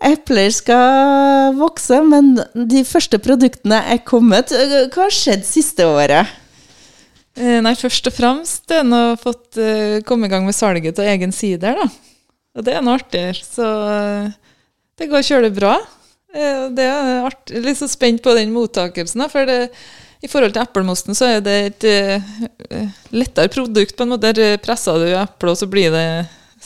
Epler 0.05 0.51
skal 0.53 1.57
vokse, 1.57 2.03
men 2.05 2.35
de 2.55 2.83
første 2.85 3.19
produktene 3.23 3.81
er 3.95 4.03
kommet. 4.05 4.53
Hva 4.53 5.07
har 5.07 5.15
skjedd 5.15 5.47
siste 5.49 5.87
året? 5.89 6.35
Eh, 7.37 7.59
nei, 7.65 7.75
først 7.77 8.09
og 8.09 8.17
fremst 8.17 8.73
er 8.73 8.85
har 8.89 9.19
fått 9.21 9.59
uh, 9.61 10.01
komme 10.09 10.29
i 10.29 10.33
gang 10.33 10.47
med 10.49 10.57
salget 10.57 11.01
av 11.01 11.09
egen 11.11 11.33
sider. 11.37 11.77
da. 11.77 11.89
Og 12.57 12.65
det 12.65 12.77
er 12.77 12.85
noe 12.85 12.97
artig. 12.97 13.27
Så 13.45 13.65
uh, 13.65 14.33
det 14.97 15.11
går 15.11 15.27
kjølig 15.27 15.53
bra. 15.59 15.75
Eh, 16.37 16.67
det 16.77 16.87
er 16.87 17.27
artig, 17.27 17.61
litt 17.65 17.79
så 17.81 17.89
spent 17.89 18.23
på 18.25 18.35
den 18.37 18.53
mottakelsen. 18.55 19.25
da, 19.25 19.29
For 19.33 19.49
det, 19.49 19.71
i 20.27 20.31
forhold 20.31 20.55
til 20.55 20.65
eplemosten 20.65 21.17
så 21.17 21.37
er 21.37 21.45
det 21.45 21.57
et 21.67 21.87
uh, 21.87 22.89
lettere 23.15 23.53
produkt. 23.53 23.95
på 23.97 24.05
en 24.05 24.15
måte. 24.15 24.33
Der 24.35 24.59
presser 24.63 24.99
du 24.99 25.13
eplet, 25.15 25.53
og 25.53 25.61
så 25.61 25.71
blir 25.71 25.95
det 25.95 26.07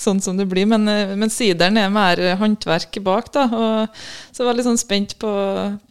sånn 0.00 0.20
som 0.24 0.38
det 0.38 0.48
blir. 0.48 0.68
Men, 0.70 0.88
uh, 0.88 1.12
men 1.20 1.32
sideren 1.32 1.76
er 1.80 1.92
mer 1.92 2.22
håndverk 2.40 3.00
bak. 3.04 3.30
da, 3.36 3.46
og 3.52 4.02
Så 4.32 4.44
var 4.44 4.54
jeg 4.54 4.62
litt 4.62 4.70
sånn 4.70 4.80
spent 4.80 5.16
på, 5.20 5.30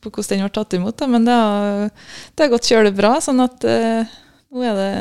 på 0.01 0.11
hvordan 0.11 0.35
den 0.35 0.45
ble 0.47 0.53
tatt 0.57 0.77
imot. 0.79 0.97
da, 0.97 1.07
Men 1.07 1.29
det 1.29 1.38
har, 1.38 1.89
det 2.33 2.45
har 2.45 2.53
gått 2.55 2.71
kjølig 2.73 2.95
bra. 2.97 3.15
sånn 3.21 3.45
at 3.45 3.69
uh, 3.69 4.19
nå 4.49 4.65
er 4.65 4.79
det 4.79 4.93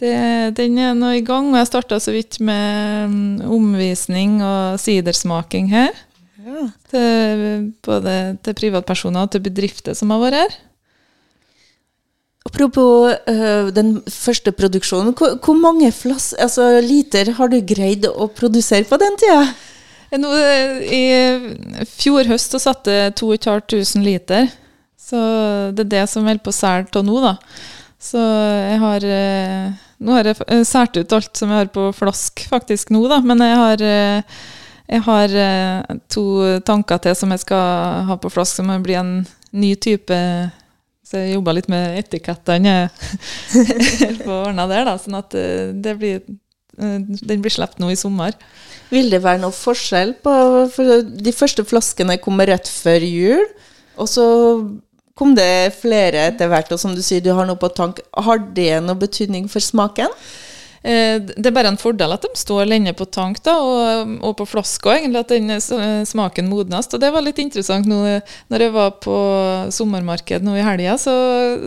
det, 0.00 0.14
den 0.56 0.78
er 0.80 0.94
nå 0.96 1.10
i 1.12 1.24
gang, 1.24 1.50
og 1.50 1.58
jeg 1.60 1.68
starta 1.68 1.98
så 2.00 2.14
vidt 2.14 2.38
med 2.40 3.10
um, 3.12 3.50
omvisning 3.58 4.38
og 4.40 4.78
sidersmaking 4.80 5.68
her. 5.72 5.92
Ja. 6.40 6.62
Til, 6.88 7.42
både 7.84 8.14
til 8.40 8.56
privatpersoner 8.56 9.26
og 9.26 9.34
til 9.34 9.44
bedrifter 9.44 9.96
som 9.96 10.12
har 10.14 10.22
vært 10.22 10.38
her. 10.40 10.56
Apropos 12.48 13.10
uh, 13.28 13.68
den 13.74 13.98
første 14.08 14.52
produksjonen. 14.56 15.12
Hvor, 15.16 15.36
hvor 15.44 15.58
mange 15.58 15.90
flass, 15.92 16.32
altså, 16.32 16.78
liter 16.84 17.34
har 17.36 17.52
du 17.52 17.58
greid 17.60 18.08
å 18.08 18.30
produsere 18.32 18.88
på 18.88 18.98
den 19.00 19.18
tida? 19.20 19.42
Nå, 20.18 20.30
I 20.90 21.84
fjor 21.86 22.26
høst 22.26 22.56
så 22.56 22.58
satte 22.58 22.94
jeg 22.96 23.12
2500 23.20 24.02
liter. 24.02 24.48
Så 24.98 25.20
det 25.76 25.86
er 25.86 25.92
det 25.94 26.06
som 26.10 26.26
holder 26.26 26.42
på 26.42 26.52
å 26.52 26.56
selge 26.56 26.98
av 26.98 27.06
nå, 27.06 27.20
da. 27.22 27.36
Så 28.00 28.20
jeg 28.20 28.80
har 28.80 29.04
eh, 29.04 29.86
Nå 30.00 30.14
har 30.16 30.30
jeg 30.30 30.64
sært 30.64 30.96
ut 30.96 31.12
alt 31.12 31.36
som 31.36 31.50
jeg 31.52 31.60
har 31.60 31.70
på 31.74 31.90
flask 31.92 32.40
faktisk 32.48 32.92
nå, 32.94 33.02
da. 33.10 33.20
Men 33.20 33.44
jeg 33.44 33.58
har 33.60 33.84
eh, 33.84 34.38
jeg 34.90 35.04
har 35.06 35.34
eh, 35.38 35.98
to 36.10 36.24
tanker 36.66 36.98
til 37.04 37.14
som 37.14 37.30
jeg 37.30 37.44
skal 37.44 38.06
ha 38.08 38.16
på 38.18 38.32
flask, 38.32 38.56
som 38.58 38.72
blir 38.82 38.98
en 38.98 39.12
ny 39.52 39.74
type 39.78 40.16
Så 41.10 41.18
jeg 41.18 41.34
jobba 41.34 41.56
litt 41.56 41.66
med 41.70 41.96
etikettene 41.98 42.74
på 44.22 44.34
ordna 44.46 44.68
der, 44.70 44.84
da, 44.86 44.94
sånn 45.00 45.18
at 45.18 45.34
eh, 45.34 45.72
det 45.74 45.96
blir, 45.98 46.20
eh, 46.78 46.98
den 47.02 47.42
blir 47.42 47.50
sluppet 47.50 47.82
nå 47.82 47.88
i 47.90 47.98
sommer. 47.98 48.36
Vil 48.92 49.10
det 49.10 49.18
være 49.24 49.42
noe 49.42 49.54
forskjell 49.54 50.16
på 50.22 50.34
For 50.74 51.02
de 51.02 51.32
første 51.34 51.64
flaskene 51.66 52.18
kommer 52.22 52.50
rett 52.50 52.70
før 52.70 53.02
jul, 53.06 53.42
og 53.98 54.06
så 54.10 54.26
kom 55.18 55.34
det 55.34 55.74
flere 55.80 56.28
etter 56.30 56.48
hvert, 56.50 56.70
og 56.70 56.78
som 56.80 56.94
du 56.94 57.02
sier, 57.02 57.24
du 57.24 57.32
har 57.34 57.48
noe 57.48 57.58
på 57.58 57.72
tank. 57.74 57.98
Har 58.14 58.38
det 58.54 58.78
noe 58.86 58.98
betydning 58.98 59.50
for 59.50 59.62
smaken? 59.66 60.14
Eh, 60.82 61.18
det 61.20 61.44
er 61.44 61.52
bare 61.52 61.68
en 61.68 61.80
fordel 61.80 62.14
at 62.14 62.22
de 62.24 62.30
står 62.40 62.64
lenge 62.64 62.94
på 62.96 63.04
tank 63.12 63.42
da, 63.44 63.58
og, 63.60 64.14
og 64.24 64.36
på 64.38 64.46
flaska, 64.48 64.94
egentlig, 64.96 65.20
at 65.20 65.34
den 65.34 65.52
eh, 65.52 66.04
smaken 66.08 66.48
modnes. 66.48 66.88
Og 66.88 67.02
det 67.02 67.10
var 67.12 67.24
litt 67.24 67.40
interessant 67.42 67.88
nå 67.88 68.00
når 68.48 68.64
jeg 68.64 68.72
var 68.76 68.94
på 69.04 69.16
sommermarked 69.76 70.46
nå 70.46 70.56
i 70.56 70.64
helga, 70.64 70.96
så, 71.00 71.14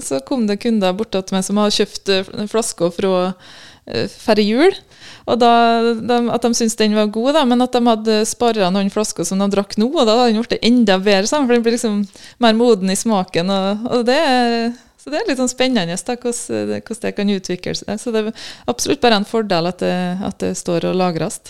så, 0.01 0.23
kom 0.25 0.47
det 0.49 0.61
kunder 0.63 0.95
bort 0.97 1.13
til 1.13 1.35
meg 1.35 1.45
som 1.45 1.61
har 1.61 1.73
kjøpt 1.73 2.13
eh, 2.13 2.33
flasker 2.49 2.93
fra 2.95 3.13
færre 3.83 4.39
jul. 4.39 4.71
Og 5.27 5.39
da, 5.41 5.49
de, 5.99 6.17
At 6.31 6.45
de 6.45 6.53
syntes 6.55 6.77
den 6.79 6.95
var 6.95 7.09
god, 7.11 7.33
da, 7.35 7.41
men 7.43 7.65
at 7.65 7.73
de 7.75 7.81
hadde 7.83 8.21
spara 8.29 8.69
noen 8.71 8.87
flasker 8.91 9.27
som 9.27 9.43
de 9.43 9.49
drakk 9.51 9.75
nå. 9.75 9.89
Og 9.91 10.07
da 10.07 10.15
hadde 10.21 10.29
den 10.31 10.45
blitt 10.45 10.63
enda 10.63 10.95
bedre, 11.03 11.27
for 11.27 11.51
den 11.51 11.65
blir 11.65 11.75
liksom 11.75 11.99
mer 12.43 12.55
moden 12.55 12.93
i 12.93 12.95
smaken. 12.95 13.51
og, 13.51 13.85
og 13.91 14.07
det 14.07 14.17
er 14.23 14.55
så 15.03 15.11
det 15.11 15.19
er 15.19 15.27
litt 15.27 15.39
sånn 15.41 15.51
spennende 15.51 15.97
da, 15.99 16.13
hvordan, 16.15 16.69
hvordan, 16.79 17.01
det 17.03 17.09
kan 17.17 17.33
utvikle 17.33 17.73
seg. 17.75 17.97
Så 17.99 18.13
det 18.15 18.21
er 18.21 18.45
absolutt 18.71 19.01
bare 19.03 19.17
en 19.19 19.27
fordel 19.27 19.67
at 19.67 19.83
det, 19.83 19.97
at 20.23 20.37
det 20.39 20.53
står 20.55 20.87
og 20.87 20.95
lagres. 20.95 21.41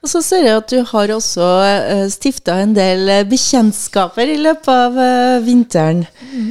Og 0.00 0.08
så 0.08 0.22
ser 0.24 0.46
jeg 0.46 0.56
at 0.56 0.72
du 0.72 0.80
har 0.90 1.12
også 1.12 1.46
uh, 1.60 2.06
stifta 2.10 2.56
en 2.62 2.72
del 2.74 3.04
eh, 3.12 3.26
bekjentskaper 3.28 4.32
i 4.32 4.38
løpet 4.40 4.70
av 4.72 4.96
uh, 4.96 5.44
vinteren. 5.44 6.02
Mm. 6.32 6.50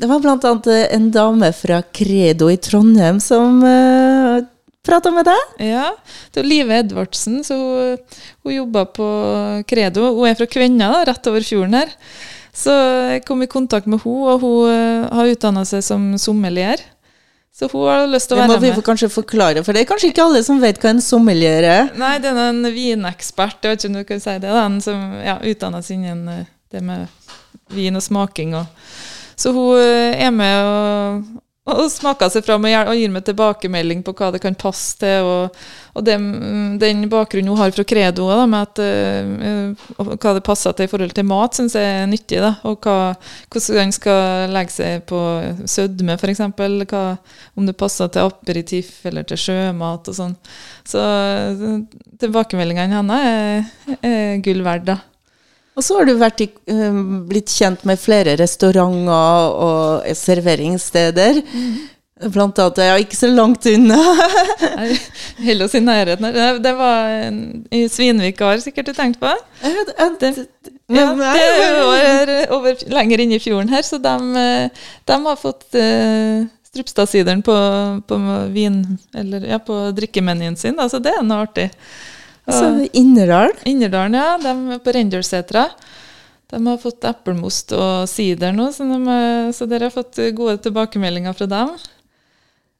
Det 0.00 0.08
var 0.08 0.24
bl.a. 0.24 0.54
en 0.96 1.08
dame 1.12 1.52
fra 1.54 1.82
Credo 1.94 2.48
i 2.50 2.56
Trondheim 2.62 3.20
som 3.20 3.60
prata 4.86 5.12
med 5.14 5.26
deg. 5.28 5.52
Ja, 5.66 5.90
det 6.32 6.42
er 6.42 6.48
Live 6.48 6.80
Edvardsen. 6.80 7.42
så 7.46 7.58
Hun, 7.58 8.00
hun 8.46 8.54
jobber 8.54 8.88
på 8.96 9.10
Credo. 9.68 10.08
Hun 10.16 10.30
er 10.30 10.38
fra 10.38 10.48
Kvenna, 10.50 10.92
da, 10.94 11.04
rett 11.10 11.30
over 11.30 11.44
fjorden 11.44 11.78
her. 11.80 11.94
Så 12.56 12.72
jeg 13.12 13.24
kom 13.26 13.42
i 13.44 13.50
kontakt 13.50 13.88
med 13.90 14.00
henne, 14.00 14.32
og 14.32 14.44
hun 14.44 14.70
uh, 14.72 15.08
har 15.18 15.32
utdanna 15.34 15.66
seg 15.68 15.84
som 15.84 16.14
sommelier. 16.20 16.80
Så 17.56 17.68
hun 17.72 17.86
har 17.88 18.06
lyst 18.08 18.28
til 18.28 18.36
å 18.36 18.40
være 18.40 18.50
med. 18.50 18.60
Det 18.60 18.70
må 18.74 18.80
vi 18.80 18.84
kanskje 18.84 19.08
forklare, 19.12 19.62
for 19.64 19.76
det 19.76 19.84
er 19.84 19.88
kanskje 19.88 20.10
ikke 20.12 20.24
alle 20.26 20.42
som 20.44 20.58
vet 20.60 20.80
hva 20.80 20.92
en 20.92 21.00
sommelier 21.04 21.64
er? 21.64 21.86
Nei, 21.96 22.16
det 22.20 22.32
er 22.32 22.40
en 22.50 22.60
vinekspert, 22.68 23.62
jeg 23.64 23.72
vet 23.72 23.84
ikke 23.84 23.92
om 23.92 23.96
du 23.96 24.08
kan 24.08 24.20
si 24.20 24.34
det, 24.42 24.50
den 24.58 24.76
som 24.84 25.06
ja, 25.24 25.38
utdanner 25.40 25.84
seg 25.84 26.02
innen 26.02 26.28
eh, 26.34 26.50
det 26.72 26.82
med 26.84 27.06
vin 27.72 27.96
og 27.96 28.04
smaking. 28.04 28.52
Og. 28.60 28.90
Så 29.40 29.54
hun 29.56 29.80
eh, 29.80 30.20
er 30.26 30.34
med 30.36 30.68
og, 30.68 31.30
og 31.66 31.88
smaker 31.90 32.30
seg 32.30 32.44
fram 32.46 32.62
og 32.68 32.92
gir 32.94 33.10
meg 33.10 33.24
tilbakemelding 33.26 34.04
på 34.06 34.12
hva 34.14 34.28
det 34.34 34.40
kan 34.44 34.54
passe 34.58 35.00
til. 35.00 35.26
Og, 35.26 35.56
og 35.98 36.04
det, 36.06 36.14
den 36.82 37.06
bakgrunnen 37.10 37.50
hun 37.50 37.58
har 37.58 37.74
fra 37.74 37.84
Credo, 37.88 38.28
med 38.46 38.68
at, 38.68 38.82
uh, 39.98 40.14
hva 40.14 40.34
det 40.36 40.44
passer 40.46 40.76
til 40.76 40.86
i 40.86 40.92
forhold 40.92 41.16
til 41.16 41.26
mat, 41.26 41.58
syns 41.58 41.74
jeg 41.74 41.96
er 42.04 42.06
nyttig. 42.10 42.38
Da, 42.44 42.52
og 42.70 42.86
hva, 42.86 43.16
hvordan 43.50 43.82
den 43.82 43.96
skal 43.96 44.54
legge 44.54 44.76
seg 44.76 45.02
på 45.10 45.20
sødme, 45.66 46.14
f.eks. 46.20 46.44
Om 46.46 47.66
det 47.66 47.78
passer 47.80 48.14
til 48.14 48.30
aperitiff 48.30 49.02
eller 49.10 49.26
til 49.26 49.42
sjømat 49.48 50.12
og 50.12 50.20
sånn. 50.20 50.38
Så 50.86 51.02
tilbakemeldingene 52.22 53.00
hennes 53.00 53.26
er, 53.26 54.00
er 54.06 54.42
gull 54.44 54.62
verdt. 54.66 54.86
da. 54.94 55.00
Og 55.76 55.84
så 55.84 55.98
har 55.98 56.08
du 56.08 56.14
i, 56.16 56.48
um, 56.72 57.26
blitt 57.28 57.52
kjent 57.52 57.84
med 57.84 58.00
flere 58.00 58.36
restauranter 58.40 59.58
og 59.60 60.16
serveringssteder. 60.16 61.42
Mm. 61.52 61.76
Blant 62.32 62.56
annet 62.62 62.78
ja, 62.80 62.94
ikke 62.96 63.18
så 63.18 63.28
langt 63.28 63.66
unna. 63.68 63.98
Holder 65.46 65.66
oss 65.66 65.76
i 65.76 65.82
nærheten. 65.84 66.30
Det 66.64 66.72
var 66.78 67.12
i 67.76 67.82
Svinvik 67.92 68.38
gard, 68.40 68.64
sikkert 68.64 68.88
du 68.88 68.94
tenkte 68.96 69.20
på? 69.20 69.34
Det, 70.22 70.32
ja, 70.96 71.10
det 71.12 71.44
er 71.44 71.80
over, 71.82 72.32
over, 72.56 72.84
lenger 72.94 73.20
inne 73.20 73.36
i 73.36 73.42
fjorden 73.42 73.68
her, 73.74 73.84
så 73.84 73.98
de, 74.00 74.16
de 75.04 75.18
har 75.26 75.40
fått 75.40 75.66
uh, 75.76 76.46
Strupstadsideren 76.70 77.44
på, 77.44 77.56
på, 78.08 78.16
vin, 78.52 78.82
eller, 79.16 79.44
ja, 79.48 79.58
på 79.58 79.90
drikkemenyen 79.96 80.56
sin, 80.56 80.80
Altså, 80.80 81.00
det 81.04 81.12
er 81.16 81.24
noe 81.24 81.44
artig. 81.44 81.70
Så 82.46 82.88
Innerdal? 82.92 83.52
Innerdalen, 83.66 84.14
ja. 84.14 84.36
De 84.38 84.76
er 84.76 84.82
på 84.82 84.94
Rendersetra. 84.94 85.66
De 86.50 86.60
har 86.62 86.78
fått 86.78 87.04
eplemost 87.08 87.72
og 87.74 88.06
sider 88.10 88.54
nå, 88.54 88.68
så, 88.70 88.86
de, 88.86 89.16
så 89.56 89.66
dere 89.66 89.88
har 89.88 89.94
fått 89.94 90.20
gode 90.36 90.60
tilbakemeldinger 90.62 91.34
fra 91.34 91.48
dem. 91.50 91.72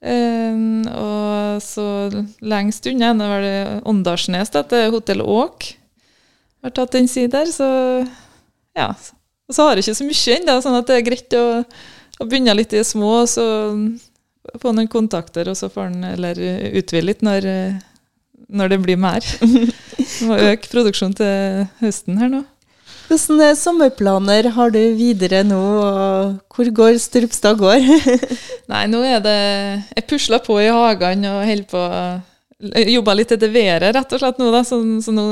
Um, 0.07 0.85
og 0.93 1.63
så 1.65 1.87
lengst 2.47 2.87
unna 2.87 3.11
er 3.27 3.43
det 3.43 3.59
Åndalsnes, 3.91 4.53
til 4.55 4.95
Hotell 4.95 5.25
Åk. 5.25 5.67
Har 6.63 6.75
tatt 6.77 6.95
den 6.95 7.11
sider, 7.11 7.51
så 7.51 7.69
ja. 8.77 8.93
Og 9.47 9.55
så 9.55 9.67
har 9.67 9.75
jeg 9.75 9.87
ikke 9.87 9.99
så 9.99 10.07
mye 10.07 10.37
ennå, 10.37 10.57
sånn 10.63 10.79
at 10.79 10.87
det 10.87 11.01
er 11.01 11.07
greit 11.07 11.37
å, 11.39 11.47
å 12.23 12.27
begynne 12.29 12.55
litt 12.55 12.75
i 12.75 12.81
det 12.83 12.87
små, 12.87 13.23
og 13.25 13.31
så 13.31 13.47
få 14.63 14.73
noen 14.77 14.91
kontakter, 14.91 15.51
og 15.51 15.59
så 15.59 15.71
får 15.73 15.91
en 15.91 16.09
eller 16.13 16.39
utvide 16.79 17.07
litt 17.09 17.27
når 17.27 17.51
når 18.49 18.73
det 18.73 18.83
blir 18.83 18.99
mer. 19.01 19.25
Må 20.27 20.37
øke 20.39 20.71
produksjonen 20.71 21.17
til 21.19 21.67
høsten 21.81 22.21
her 22.21 22.31
nå. 22.33 22.43
Hvilke 23.07 23.53
sommerplaner 23.55 24.49
har 24.57 24.73
du 24.75 24.81
videre 24.99 25.45
nå, 25.47 25.59
og 25.79 26.57
hvor 26.57 26.71
går 26.75 26.99
Strupstad 26.99 27.59
gård? 27.61 27.85
Nei, 28.73 28.83
nå 28.91 29.03
er 29.07 29.21
det 29.23 29.37
Jeg 29.95 30.07
pusler 30.11 30.43
på 30.43 30.59
i 30.59 30.73
hagene 30.75 31.37
og 31.37 31.47
holder 31.47 31.69
på 31.71 31.85
Jobber 32.97 33.19
litt 33.19 33.35
etter 33.37 33.53
været, 33.53 33.93
rett 33.95 34.15
og 34.17 34.23
slett 34.23 34.39
nå, 34.41 34.49
da. 34.51 34.63
Så, 34.65 34.81
så 35.05 35.13
nå 35.15 35.27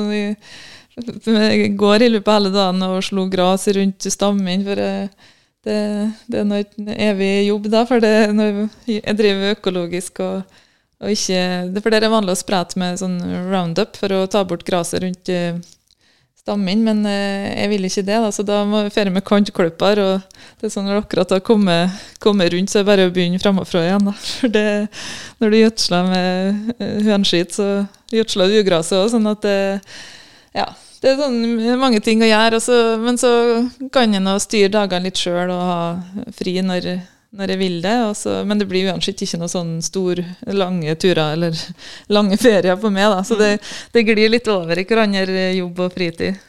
jeg 0.95 1.73
går 1.75 2.05
i 2.05 2.11
løpet 2.13 2.29
av 2.31 2.37
hele 2.37 2.51
dagen 2.55 2.85
og 2.87 3.01
slo 3.03 3.25
gress 3.33 3.65
rundt 3.75 4.07
stammen. 4.13 4.63
For 4.67 4.79
det, 4.79 4.91
det 5.65 6.39
er 6.39 6.45
en 6.45 6.91
evig 6.95 7.33
jobb, 7.49 7.71
da. 7.73 7.83
For 7.89 8.05
det, 8.05 8.13
når 8.37 8.61
jeg 8.93 9.19
driver 9.19 9.57
økologisk 9.57 10.21
og 10.23 10.45
og 10.45 10.64
ikke, 11.03 11.81
for 11.83 11.93
det 11.93 12.01
er 12.01 12.13
vanlig 12.13 12.35
å 12.35 12.39
sprette 12.39 12.79
med 12.81 13.01
sånn 13.01 13.19
roundup 13.51 13.99
for 13.99 14.15
å 14.15 14.27
ta 14.31 14.45
bort 14.47 14.65
gresset 14.67 15.03
rundt 15.03 15.31
uh, 15.33 15.59
stammen, 16.39 16.85
men 16.87 17.03
uh, 17.09 17.51
jeg 17.51 17.73
vil 17.73 17.89
ikke 17.89 18.05
det. 18.07 18.21
Da, 18.25 18.31
så 18.33 18.45
da 18.47 18.61
må 18.69 18.85
vi 18.87 18.93
dra 18.95 19.13
med 19.13 19.27
kantklipper. 19.27 20.01
og 20.05 20.41
det 20.61 20.69
er 20.69 20.75
sånn 20.75 20.89
Når 20.89 21.03
akkurat 21.03 21.35
har 21.35 21.43
kommet, 21.45 21.93
kommet, 22.23 22.53
rundt, 22.55 22.71
så 22.73 22.81
er 22.81 22.85
det 22.85 22.91
bare 22.93 23.09
å 23.11 23.15
begynne 23.15 23.43
framfra 23.43 23.85
igjen. 23.85 24.09
Da. 24.09 24.15
For 24.39 24.55
det, 24.55 24.67
når 25.43 25.53
du 25.53 25.61
gjødsler 25.61 26.11
med 26.13 26.75
uh, 26.79 26.99
hønskitt, 27.11 27.59
så 27.59 27.69
gjødsler 28.15 28.53
du 28.53 28.61
ugraset 28.63 29.01
òg. 29.01 29.11
Sånn 29.17 29.33
at 29.33 29.45
det, 29.45 29.59
ja, 30.55 30.69
det 31.03 31.11
er 31.11 31.19
sånn, 31.21 31.41
mange 31.81 32.01
ting 32.05 32.23
å 32.25 32.31
gjøre. 32.31 32.63
Også, 32.63 32.79
men 33.03 33.21
så 33.21 33.35
kan 33.93 34.15
en 34.15 34.31
styre 34.41 34.73
dagene 34.73 35.11
litt 35.11 35.21
sjøl 35.21 35.51
og 35.53 35.67
ha 35.69 36.31
fri 36.39 36.57
når 36.65 36.95
når 37.35 37.55
jeg 37.55 37.61
vil 37.61 37.77
det. 37.85 37.95
Også, 38.09 38.39
men 38.47 38.61
det 38.61 38.69
blir 38.71 38.91
uansett 38.91 39.23
ikke 39.25 39.41
noen 39.41 39.53
sånn 39.53 39.77
store, 39.85 40.25
lange 40.55 40.97
turer 41.01 41.37
eller 41.37 41.59
lange 42.17 42.39
ferier 42.41 42.79
på 42.81 42.93
meg. 42.95 43.11
Da. 43.13 43.23
Så 43.27 43.39
det, 43.41 43.53
det 43.95 44.07
glir 44.09 44.33
litt 44.33 44.51
over 44.51 44.79
i 44.79 44.87
hverandre 44.89 45.49
jobb 45.59 45.87
og 45.87 45.95
fritid. 45.95 46.43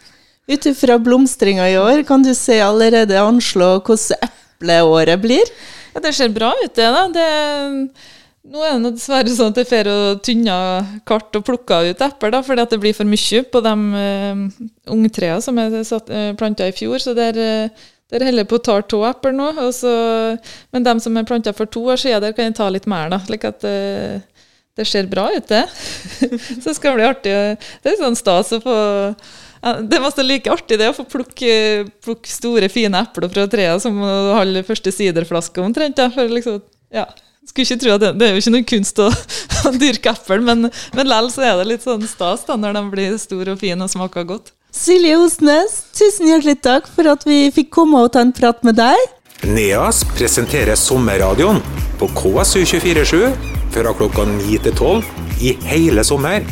Ut 0.45 0.67
ifra 0.69 0.99
blomstringa 1.01 1.65
i 1.71 1.79
år, 1.81 2.03
kan 2.05 2.21
du 2.21 2.29
se 2.37 2.59
allerede 2.61 3.17
anslå 3.17 3.79
hvordan 3.79 4.27
epleåret 4.29 5.23
blir? 5.23 5.55
Ja, 5.95 6.03
Det 6.03 6.13
ser 6.13 6.29
bra 6.29 6.51
ut, 6.53 6.75
det. 6.75 6.85
da. 6.85 7.07
Det, 7.09 7.29
nå 8.45 8.61
er 8.61 8.77
det 8.77 8.91
dessverre 8.93 9.33
sånn 9.33 9.55
at 9.55 9.61
jeg 9.63 9.69
får 9.71 9.89
tynne 10.25 10.55
kart 11.07 11.33
og 11.37 11.45
plukker 11.47 11.89
ut 11.89 12.03
epler, 12.05 12.37
fordi 12.45 12.61
at 12.61 12.75
det 12.75 12.79
blir 12.83 12.93
for 12.93 13.09
mye 13.09 13.41
på 13.49 13.61
de 13.65 13.73
uh, 13.95 14.43
ungtrærne 14.93 15.41
som 15.41 15.57
jeg 15.57 15.81
uh, 15.81 16.35
planta 16.37 16.67
i 16.69 16.75
fjor. 16.75 16.99
så 17.01 17.15
det 17.17 17.31
er 17.31 17.41
uh, 17.41 17.85
der 18.13 18.25
holder 18.27 18.45
på 18.49 18.59
å 18.59 18.63
ta 18.63 18.77
to 18.85 19.01
epler 19.07 19.33
nå. 19.35 19.49
Så, 19.73 19.91
men 20.75 20.85
dem 20.85 21.01
som 21.01 21.17
er 21.17 21.27
planta 21.27 21.53
for 21.57 21.69
to 21.69 21.87
år 21.93 22.01
siden, 22.01 22.21
der 22.23 22.35
kan 22.37 22.49
jeg 22.49 22.57
ta 22.59 22.69
litt 22.69 22.87
mer. 22.89 23.09
da, 23.13 23.21
slik 23.25 23.47
at 23.47 23.63
det, 23.65 23.73
eh, 23.73 24.51
det 24.75 24.83
ser 24.89 25.07
bra 25.07 25.29
ut, 25.31 25.47
det. 25.47 25.63
så 26.61 26.63
det 26.67 26.75
skal 26.75 26.97
bli 26.97 27.07
artig. 27.07 27.33
Det 27.81 27.93
er 27.93 28.01
sånn 28.01 28.17
stas 28.19 28.51
å 28.57 28.61
få 28.63 28.77
det 29.65 29.97
var 29.97 30.19
like 30.21 30.51
artig 30.53 30.77
det 30.77 30.91
å 30.91 30.93
få 30.93 31.07
plukke, 31.09 31.87
plukke 32.05 32.29
store, 32.29 32.67
fine 32.69 32.99
epler 33.01 33.31
fra 33.31 33.47
treet 33.49 33.81
som 33.81 33.97
å 33.97 34.35
holde 34.37 34.61
første 34.67 34.91
siderflaske 34.93 35.63
omtrent. 35.63 35.97
Ja. 35.97 36.11
For 36.13 36.29
liksom, 36.29 36.59
ja, 36.93 37.07
skulle 37.49 37.65
ikke 37.65 37.81
tro 37.81 37.95
at 37.95 38.03
det, 38.03 38.11
det 38.19 38.27
er 38.27 38.35
jo 38.35 38.43
ikke 38.43 38.53
noe 38.53 38.67
kunst 38.69 39.01
å, 39.01 39.07
dyrke 39.81 40.13
eple, 40.13 40.41
men, 40.45 40.69
men 40.69 41.09
likevel 41.09 41.31
så 41.33 41.47
er 41.47 41.57
det 41.59 41.69
litt 41.71 41.85
sånn 41.85 42.05
stas 42.09 42.45
da, 42.45 42.59
når 42.59 42.77
de 42.77 42.83
blir 42.93 43.17
store 43.21 43.55
og 43.55 43.61
fine 43.63 43.85
og 43.85 43.91
smaker 43.91 44.27
godt. 44.29 44.53
Silje 44.75 45.15
Osnes, 45.15 45.77
tusen 45.95 46.27
hjertelig 46.27 46.57
takk 46.65 46.87
for 46.91 47.07
at 47.07 47.21
vi 47.23 47.45
fikk 47.55 47.69
komme 47.77 48.01
og 48.03 48.09
ta 48.11 48.25
en 48.25 48.33
prat 48.35 48.59
med 48.67 48.75
deg. 48.75 48.99
NEAS 49.47 50.01
presenterer 50.17 50.75
sommerradioen 50.75 51.61
på 51.95 52.09
KSU247 52.17 53.31
fra 53.71 53.93
klokka 53.95 54.27
9 54.33 54.59
til 54.67 54.75
12 54.75 55.39
i 55.47 55.55
hele 55.71 56.03
sommer. 56.03 56.43